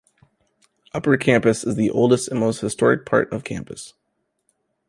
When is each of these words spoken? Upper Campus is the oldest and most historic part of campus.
Upper 0.95 1.15
Campus 1.15 1.63
is 1.63 1.75
the 1.75 1.91
oldest 1.91 2.27
and 2.29 2.39
most 2.39 2.59
historic 2.61 3.05
part 3.05 3.31
of 3.31 3.43
campus. 3.43 3.93